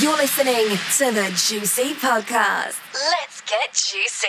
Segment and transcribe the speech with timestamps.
[0.00, 2.80] You're listening to the Juicy Podcast.
[2.94, 4.26] Let's get juicy.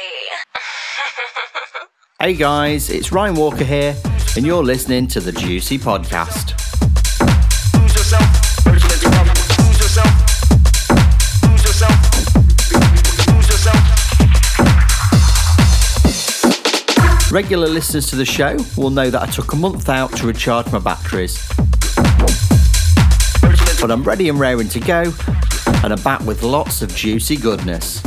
[2.20, 3.96] hey guys, it's Ryan Walker here,
[4.36, 6.52] and you're listening to the Juicy Podcast.
[17.32, 20.72] Regular listeners to the show will know that I took a month out to recharge
[20.72, 21.48] my batteries.
[23.82, 25.14] But I'm ready and raring to go,
[25.84, 28.02] and I'm back with lots of juicy goodness.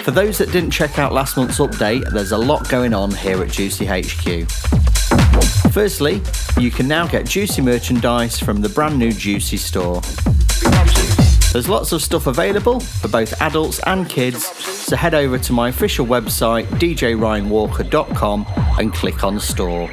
[0.00, 3.42] For those that didn't check out last month's update, there's a lot going on here
[3.42, 4.50] at Juicy HQ.
[5.72, 6.20] Firstly,
[6.58, 10.00] you can now get Juicy merchandise from the brand new Juicy store.
[11.52, 15.68] There's lots of stuff available for both adults and kids, so head over to my
[15.68, 18.46] official website, djryanwalker.com,
[18.78, 19.90] and click on store.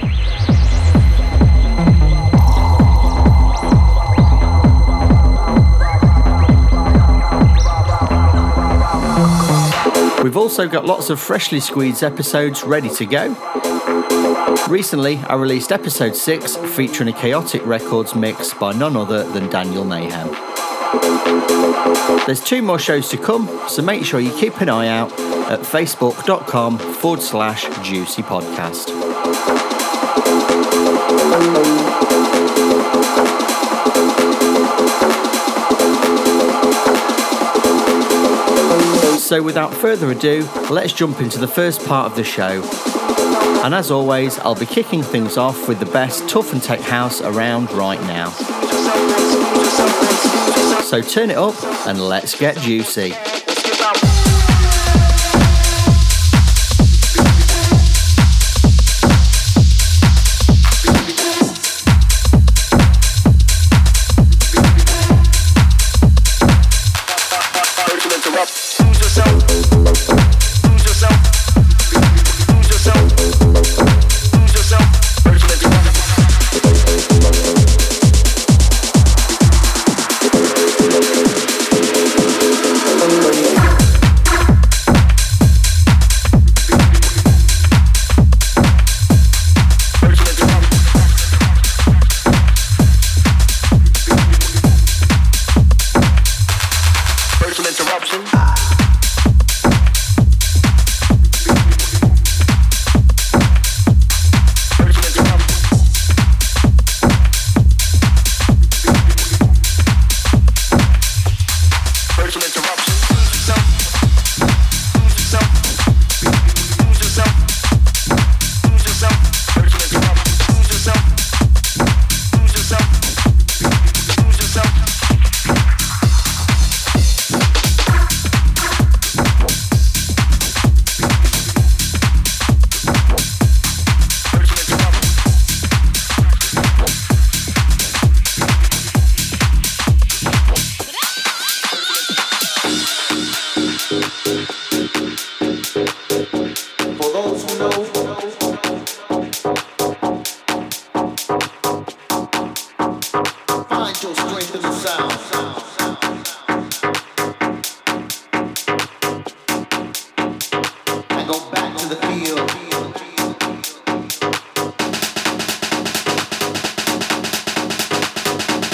[10.29, 13.29] We've also got lots of freshly squeezed episodes ready to go.
[14.69, 19.83] Recently, I released episode 6 featuring a chaotic records mix by none other than Daniel
[19.83, 20.27] Mayhem.
[22.27, 25.11] There's two more shows to come, so make sure you keep an eye out
[25.49, 28.89] at facebook.com forward slash juicy podcast.
[39.29, 42.63] So, without further ado, let's jump into the first part of the show.
[43.63, 47.21] And as always, I'll be kicking things off with the best tough and tech house
[47.21, 48.31] around right now.
[50.81, 51.53] So turn it up
[51.85, 53.13] and let's get juicy.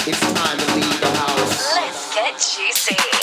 [0.08, 1.74] It's time to leave the house.
[1.74, 3.15] Let's get juicy.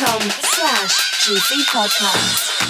[0.00, 2.69] Slash juicy podcast.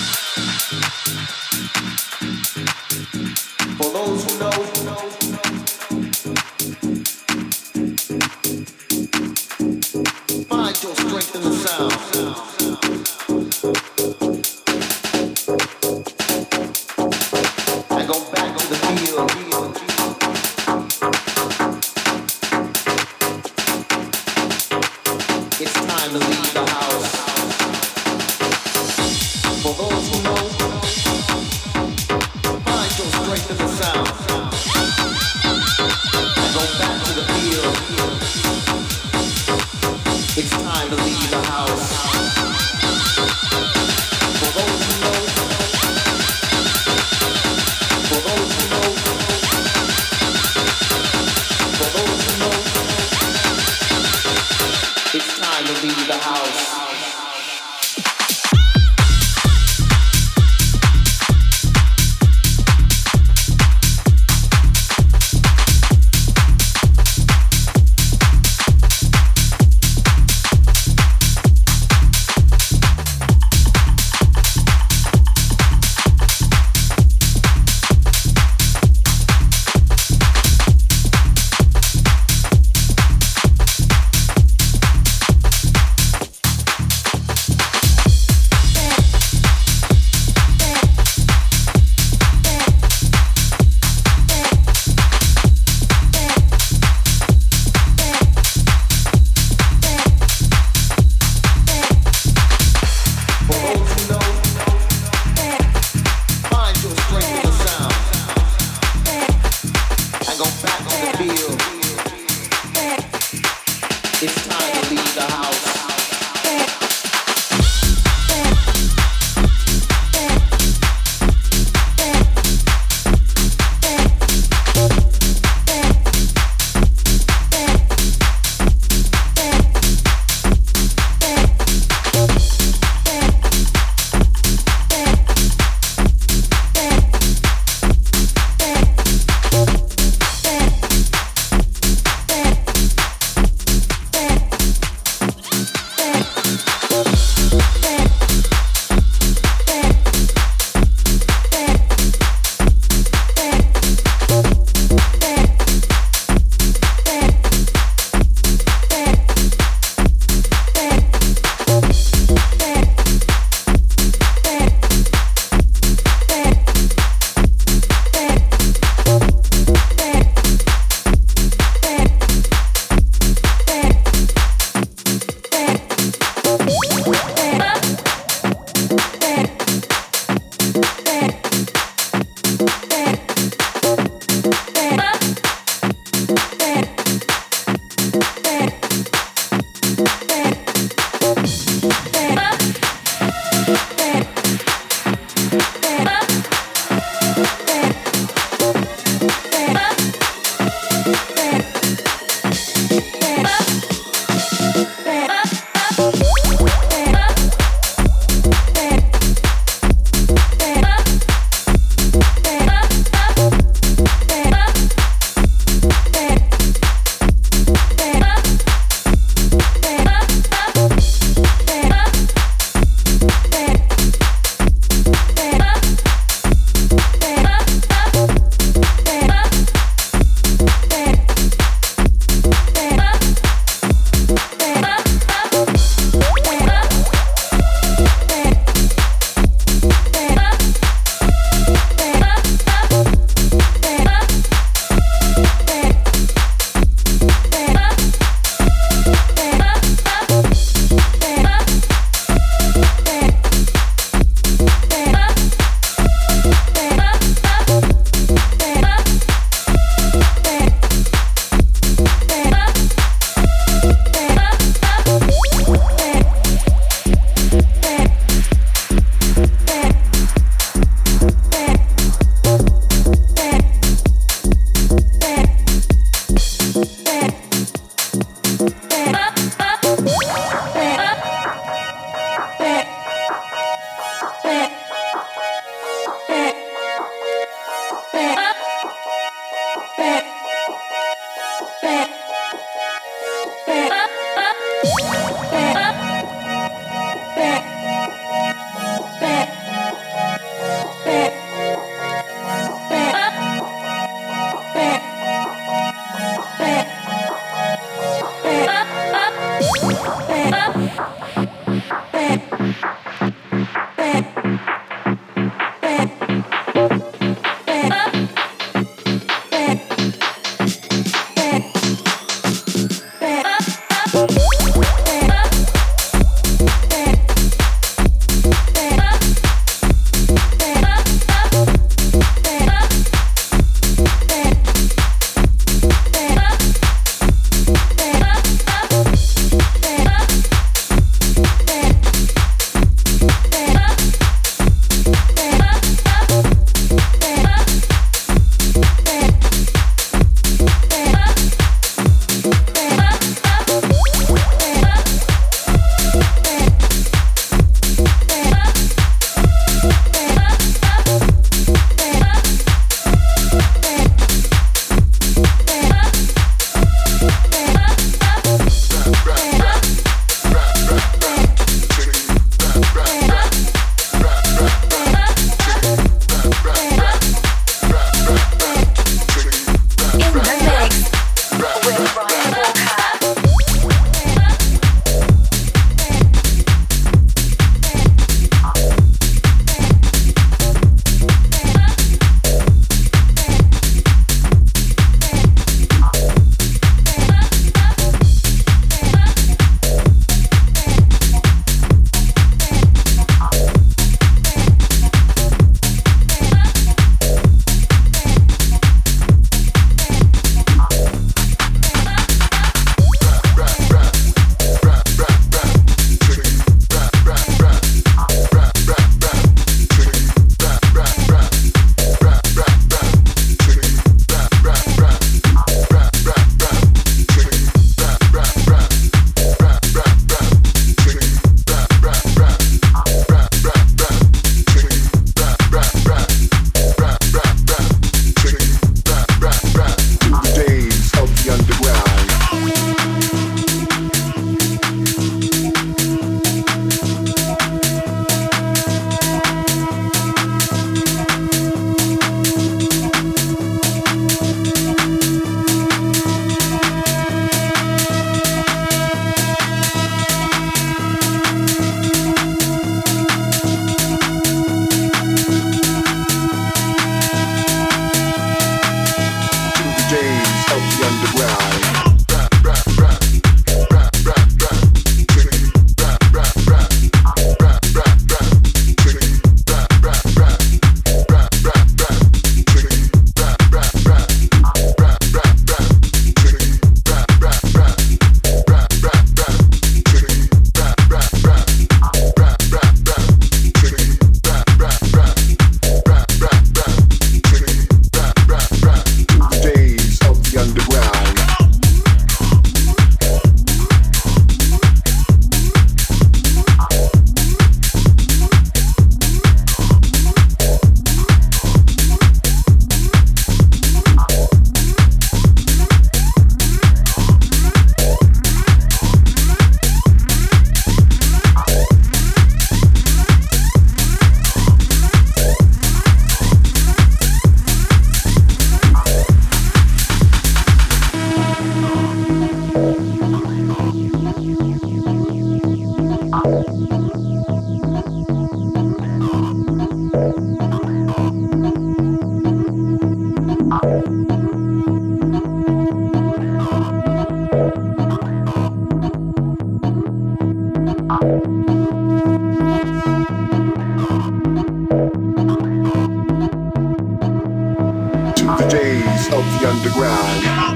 [559.83, 560.69] underground.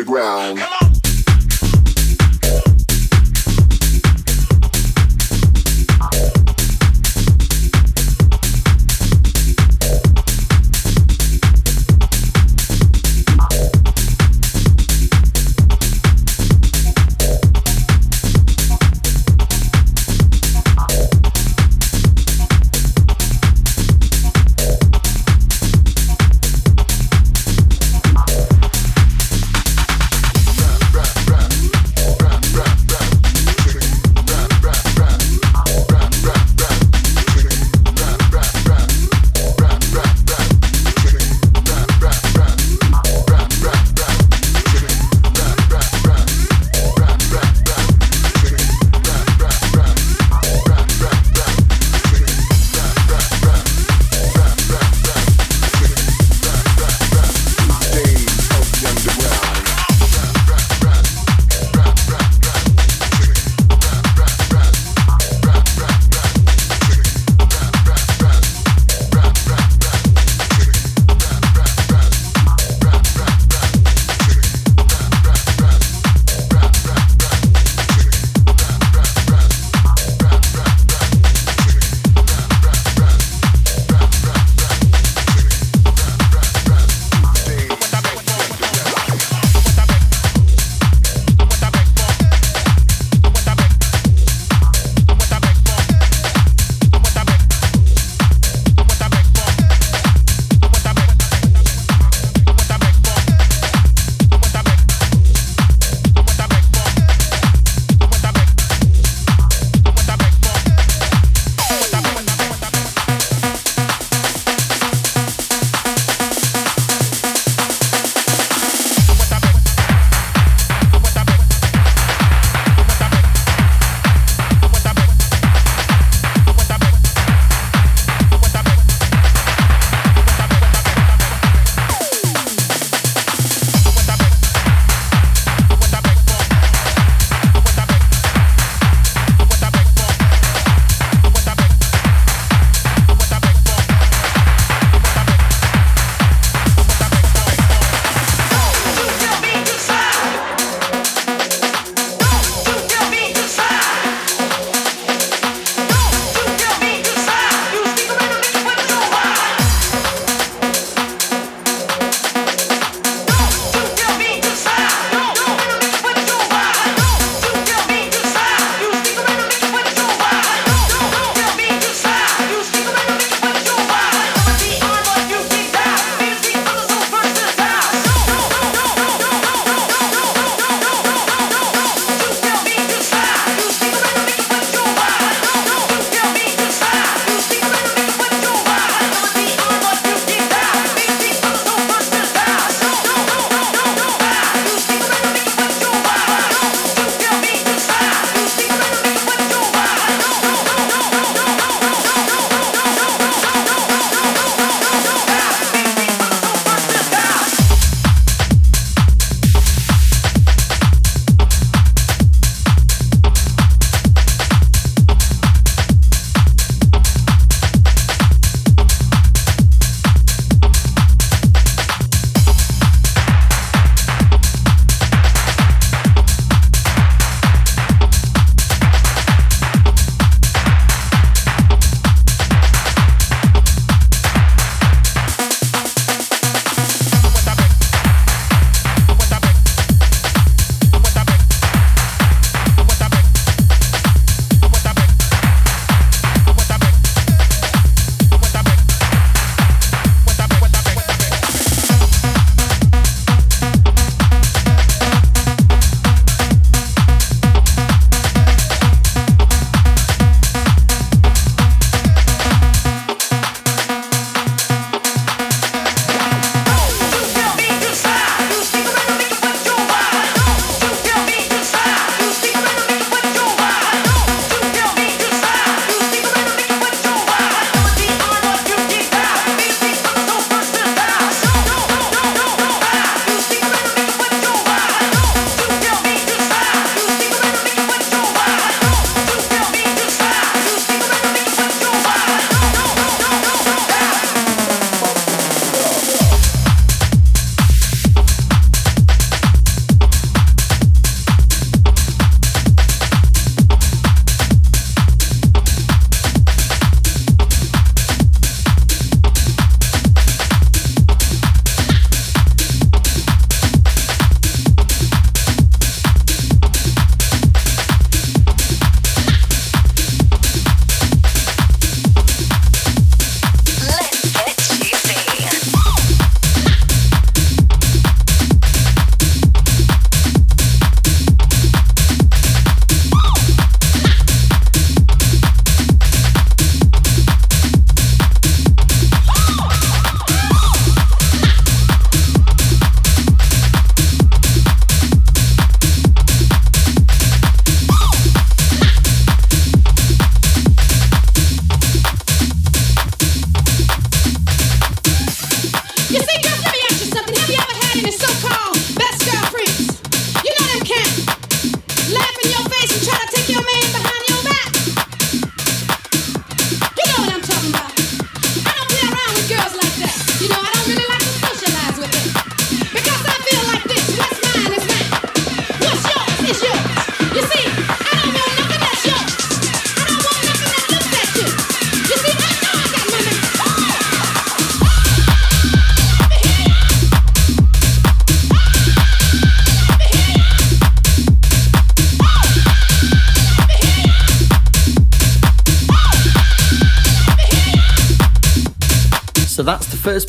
[0.00, 0.59] underground.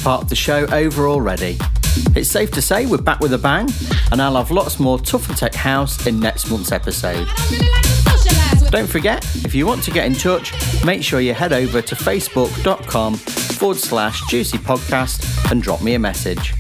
[0.02, 1.58] Part of the show over already.
[2.16, 3.70] It's safe to say we're back with a bang,
[4.12, 7.28] and I'll have lots more Tough and Tech House in next month's episode.
[8.70, 10.54] Don't forget, if you want to get in touch,
[10.86, 16.00] make sure you head over to facebook.com forward slash juicy podcast and drop me a
[16.00, 16.54] message.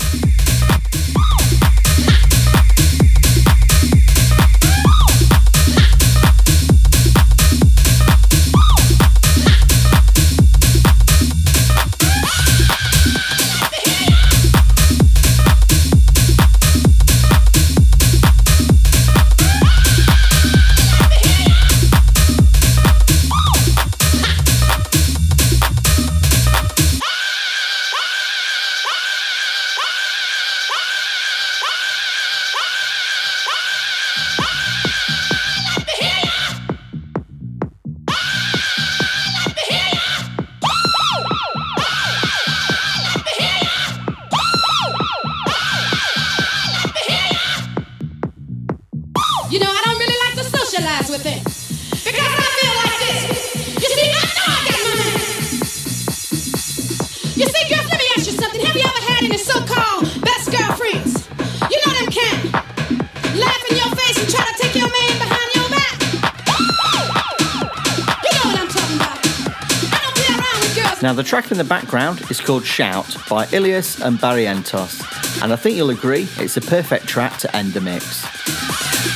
[72.45, 75.01] Called Shout by Illyus and Barrientos,
[75.43, 78.25] and I think you'll agree it's a perfect track to end the mix.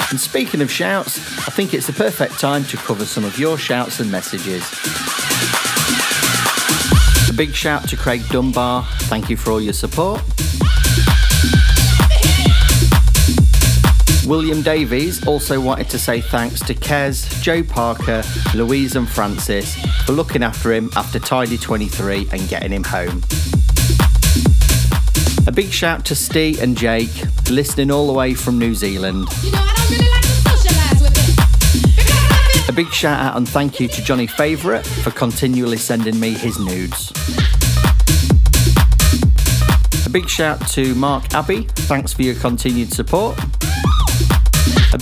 [0.09, 3.57] And speaking of shouts, I think it's the perfect time to cover some of your
[3.57, 4.63] shouts and messages.
[7.29, 10.21] A big shout to Craig Dunbar, thank you for all your support.
[14.25, 18.23] William Davies also wanted to say thanks to Kez, Joe Parker,
[18.55, 23.23] Louise, and Francis for looking after him after Tidy 23 and getting him home.
[25.47, 27.11] A big shout to Steve and Jake,
[27.49, 29.27] listening all the way from New Zealand.
[29.43, 30.25] You know, really like
[32.67, 36.59] a big shout out and thank you to Johnny Favourite for continually sending me his
[36.59, 37.11] nudes.
[40.05, 43.37] A big shout to Mark Abbey, thanks for your continued support.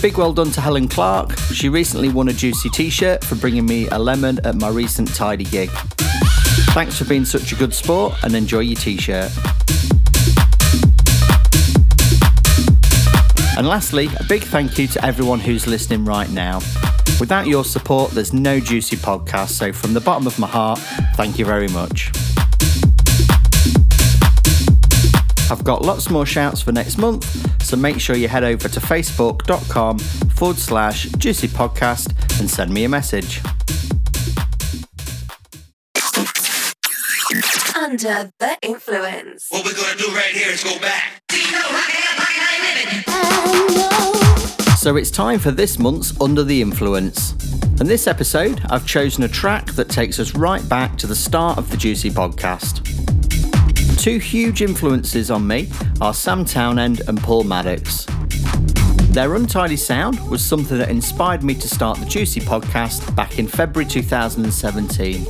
[0.04, 1.34] Big well done to Helen Clark.
[1.54, 5.14] She recently won a Juicy t shirt for bringing me a lemon at my recent
[5.14, 5.70] Tidy gig.
[6.74, 9.32] Thanks for being such a good sport and enjoy your t shirt.
[13.56, 16.58] And lastly, a big thank you to everyone who's listening right now.
[17.18, 20.80] Without your support, there's no Juicy podcast, so from the bottom of my heart,
[21.16, 22.12] thank you very much.
[25.50, 28.78] I've got lots more shouts for next month, so make sure you head over to
[28.78, 32.08] facebook.com forward slash juicy podcast
[32.38, 33.40] and send me a message.
[37.76, 39.48] Under the influence.
[39.50, 41.20] What we're gonna do right here is go back.
[44.78, 47.32] So it's time for this month's Under the Influence.
[47.80, 51.58] In this episode, I've chosen a track that takes us right back to the start
[51.58, 53.23] of the Juicy podcast.
[53.96, 55.68] Two huge influences on me
[56.00, 58.06] are Sam Townend and Paul Maddox.
[59.10, 63.46] Their untidy sound was something that inspired me to start the Juicy podcast back in
[63.46, 65.26] February 2017.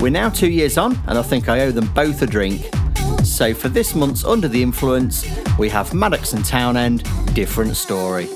[0.00, 2.68] We're now two years on, and I think I owe them both a drink.
[3.22, 5.26] So for this month's Under the Influence,
[5.58, 7.04] we have Maddox and Townend,
[7.34, 8.28] Different Story.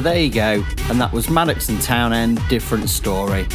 [0.00, 3.46] So there you go, and that was Maddox and Townend, different story.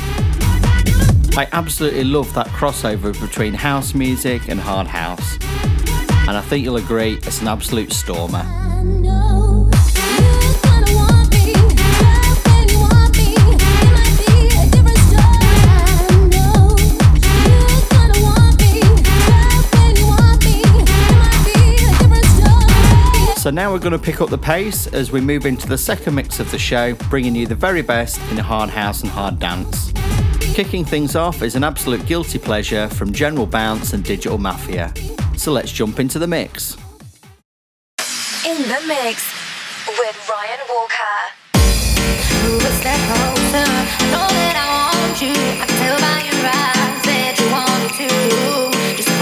[1.35, 6.77] I absolutely love that crossover between house music and hard house, and I think you'll
[6.77, 8.45] agree it's an absolute stormer.
[23.45, 26.15] So now we're going to pick up the pace as we move into the second
[26.15, 29.93] mix of the show, bringing you the very best in hard house and hard dance.
[30.55, 34.91] Kicking things off is an absolute guilty pleasure from General Bounce and Digital Mafia.
[35.37, 36.75] So let's jump into the mix.
[38.47, 39.31] In the mix
[39.89, 41.35] with Ryan Walker.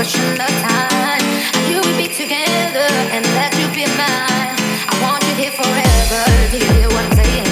[0.03, 1.23] Of time.
[1.95, 4.51] Be together and that you be mine.
[4.91, 6.21] I want you here forever.
[6.51, 7.47] Do you hear what I'm saying?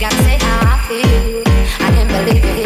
[0.00, 1.42] gotta say how I feel.
[1.84, 2.63] I can't believe you're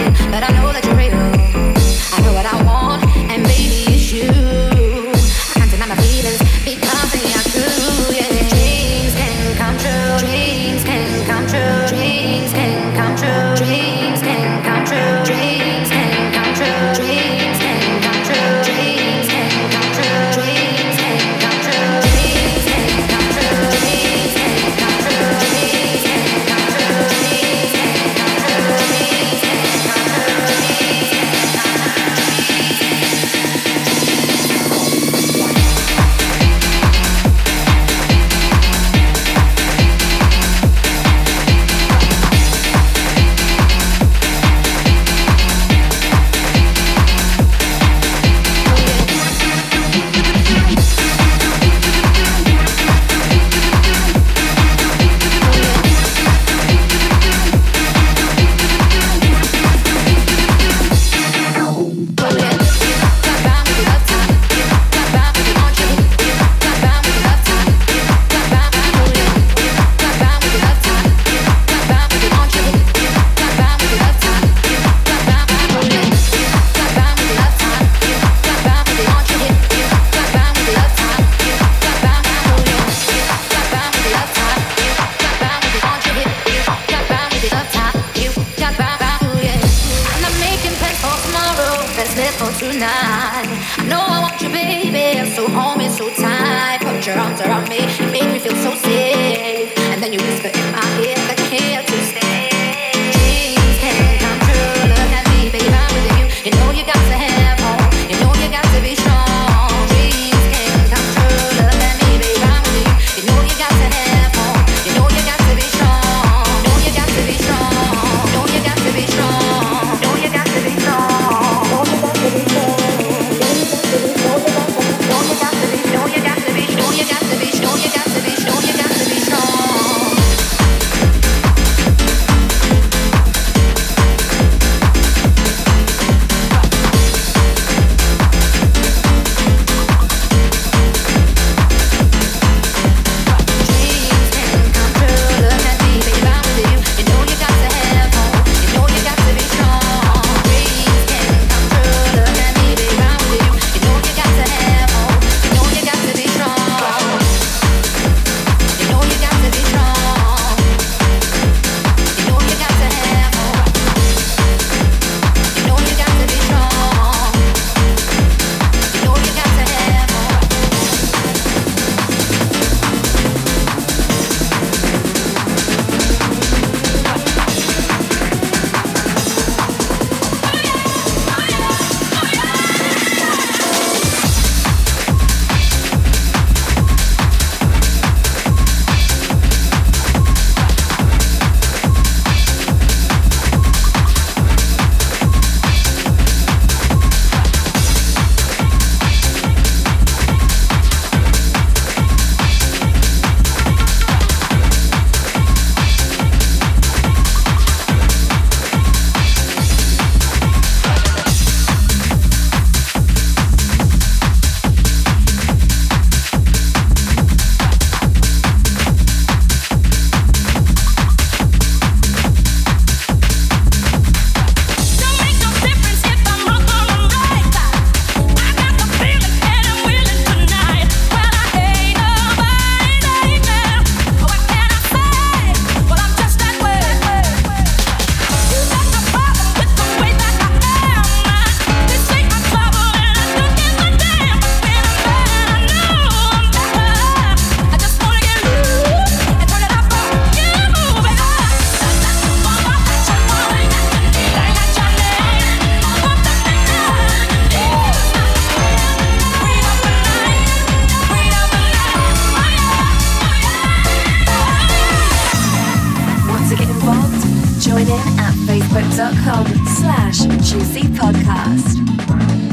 [267.90, 272.47] at facebook.com slash juicypodcast.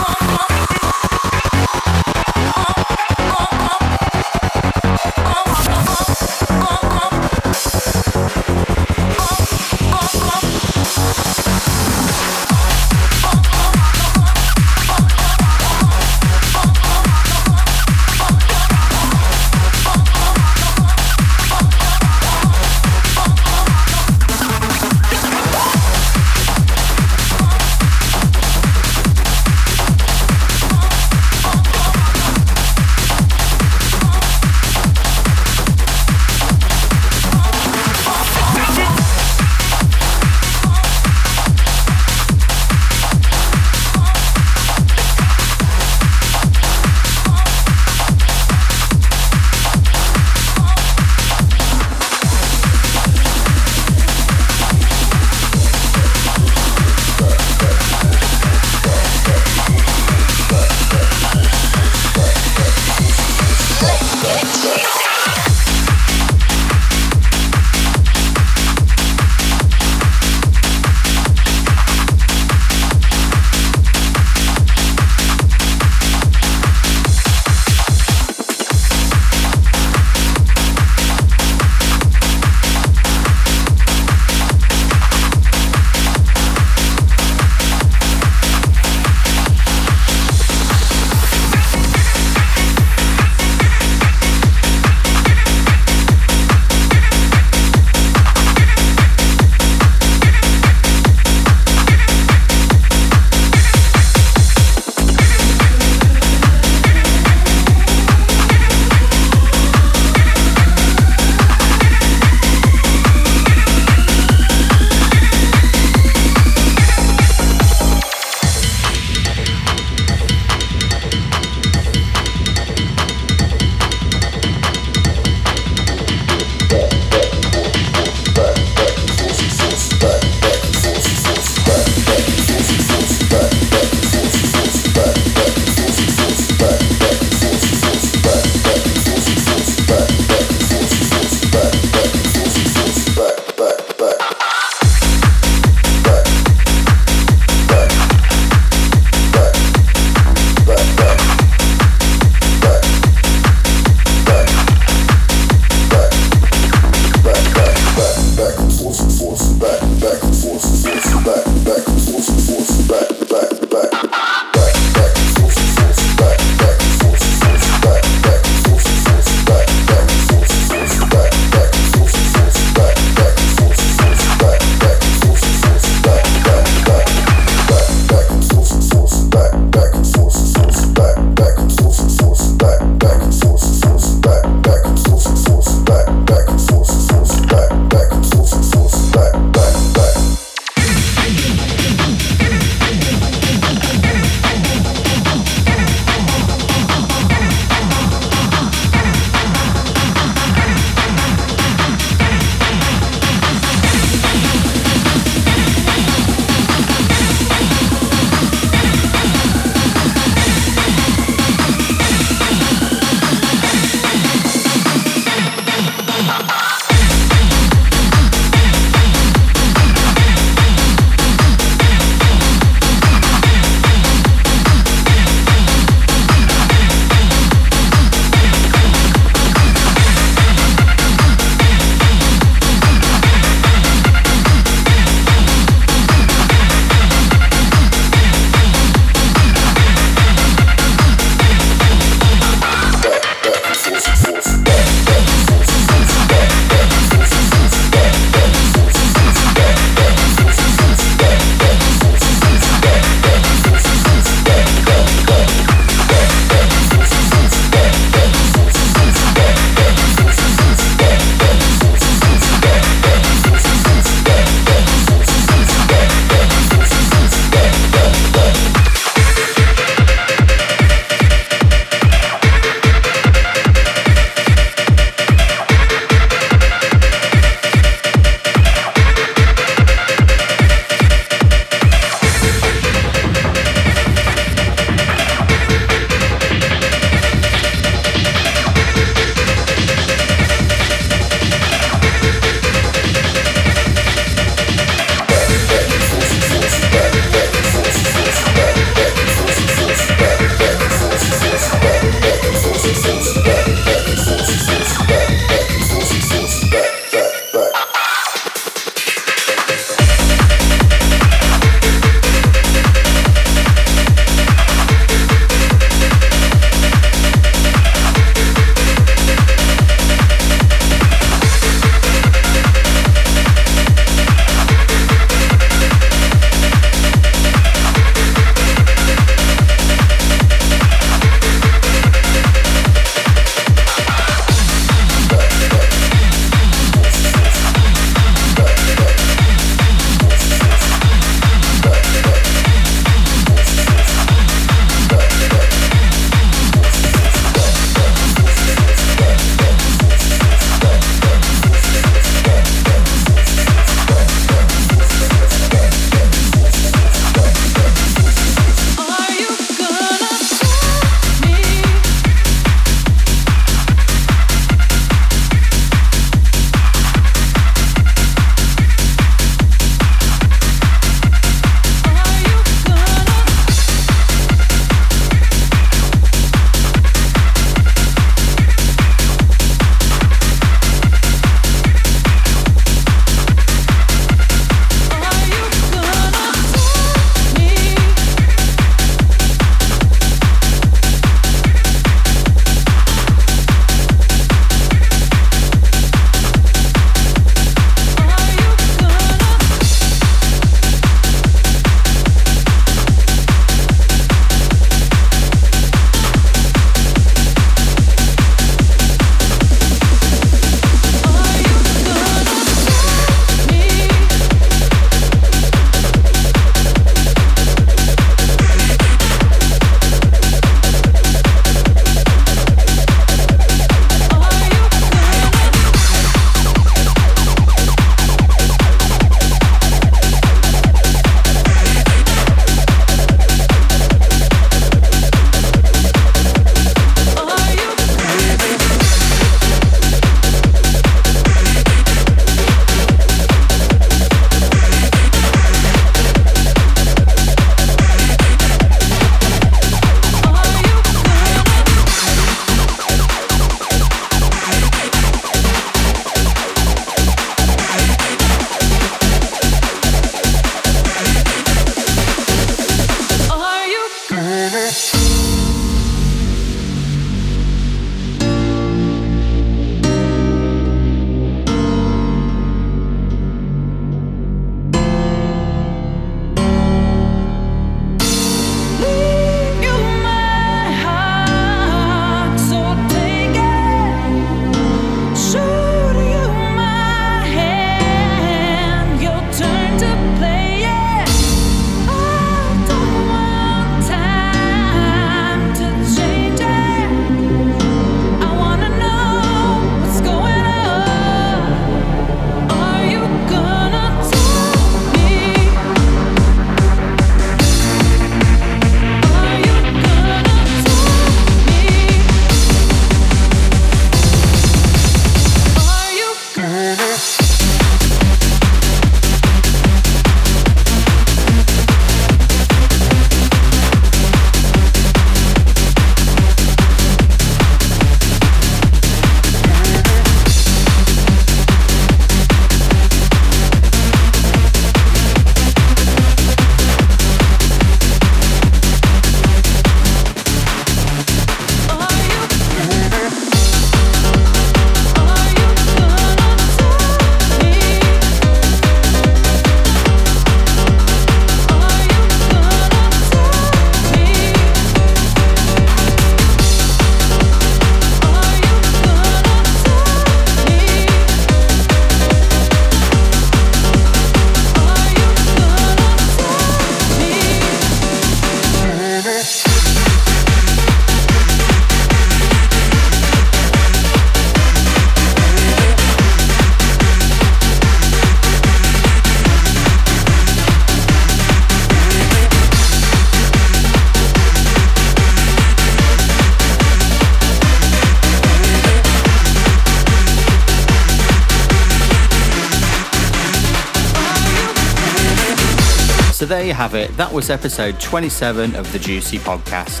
[596.96, 597.16] It.
[597.16, 600.00] That was episode 27 of the Juicy Podcast.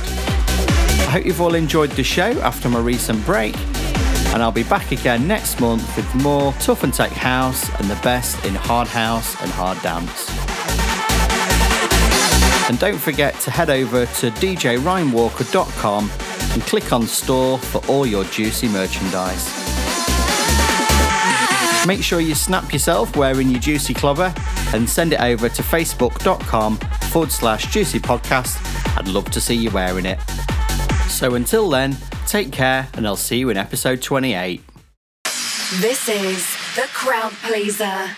[1.06, 3.56] I hope you've all enjoyed the show after my recent break,
[4.32, 7.98] and I'll be back again next month with more Tough and Tech House and the
[8.02, 10.28] best in hard house and hard dance.
[12.68, 16.10] And don't forget to head over to djryanwalker.com
[16.52, 19.65] and click on store for all your juicy merchandise.
[21.86, 24.34] Make sure you snap yourself wearing your juicy clobber
[24.74, 26.78] and send it over to facebook.com
[27.10, 28.58] forward slash juicy podcast.
[28.96, 30.20] I'd love to see you wearing it.
[31.08, 34.62] So until then, take care and I'll see you in episode 28.
[35.80, 38.16] This is The Crowd Pleaser.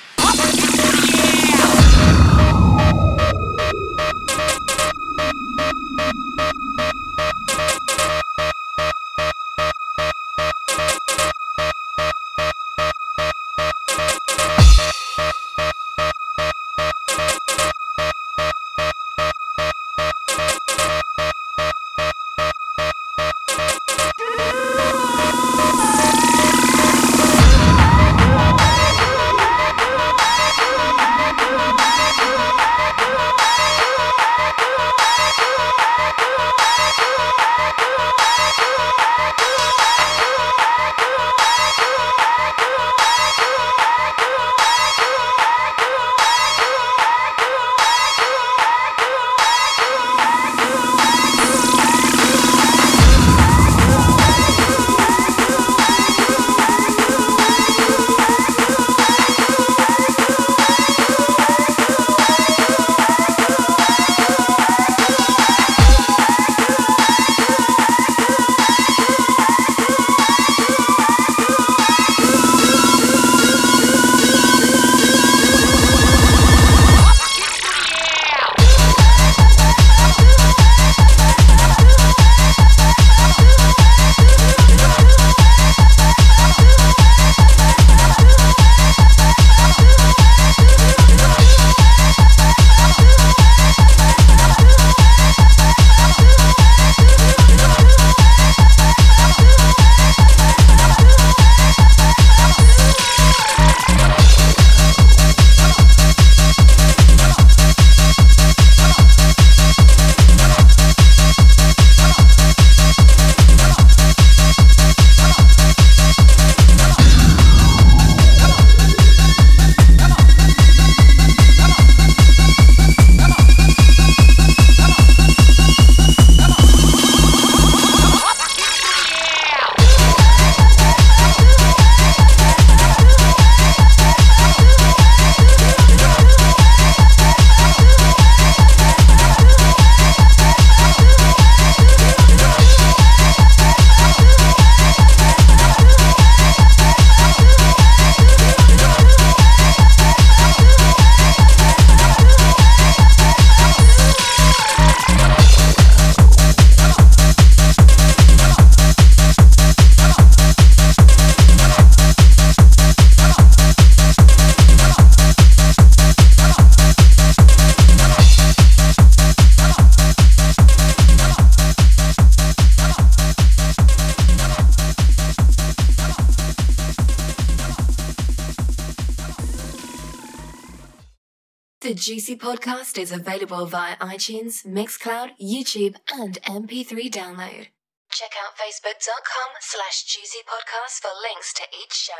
[182.08, 187.66] Juicy podcast is available via iTunes, Mixcloud, YouTube, and MP3 download.
[188.10, 192.14] Check out facebook.com slash juicy podcast for links to each show.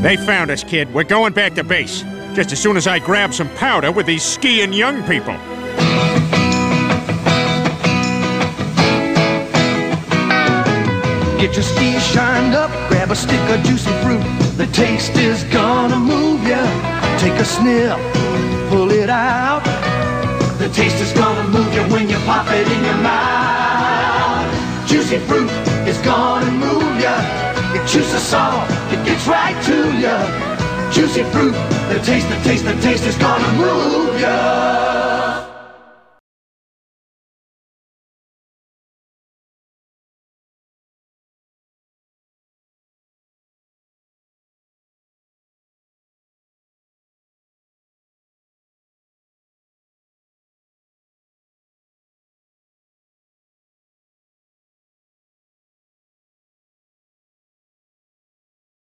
[0.00, 0.94] They found us, kid.
[0.94, 2.00] We're going back to base.
[2.32, 5.34] Just as soon as I grab some powder with these skiing young people.
[11.36, 14.24] Get your skis shined up, grab a stick of juicy fruit.
[14.56, 16.99] The taste is gonna move ya.
[17.20, 18.00] Take a sniff,
[18.70, 19.62] pull it out.
[20.58, 24.48] The taste is gonna move you when you pop it in your mouth.
[24.88, 25.50] Juicy fruit
[25.86, 27.16] is gonna move you.
[27.76, 30.16] It juices soft, it gets right to you.
[30.90, 31.52] Juicy fruit,
[31.92, 35.49] the taste, the taste, the taste is gonna move you.